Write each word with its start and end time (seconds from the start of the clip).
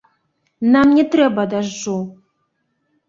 Нам 0.75 0.87
не 0.99 1.05
трэба 1.15 1.41
дажджу! 1.53 1.99